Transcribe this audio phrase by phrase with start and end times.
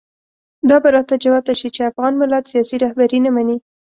[0.69, 3.57] دا به راته جوته شي چې افغان ملت سیاسي رهبري نه مني.